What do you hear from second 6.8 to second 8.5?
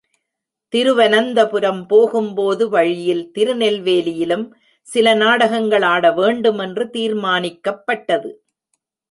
தீர்மானிக்கப்பட்டது.